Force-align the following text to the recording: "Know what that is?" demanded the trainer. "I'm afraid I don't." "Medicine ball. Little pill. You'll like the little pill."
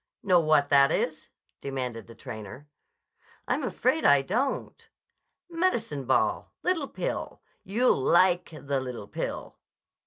"Know 0.23 0.39
what 0.39 0.69
that 0.69 0.91
is?" 0.91 1.29
demanded 1.59 2.07
the 2.07 2.15
trainer. 2.15 2.67
"I'm 3.47 3.61
afraid 3.61 4.03
I 4.03 4.23
don't." 4.23 4.89
"Medicine 5.47 6.05
ball. 6.05 6.53
Little 6.63 6.87
pill. 6.87 7.39
You'll 7.63 8.01
like 8.01 8.49
the 8.49 8.79
little 8.81 9.07
pill." 9.07 9.59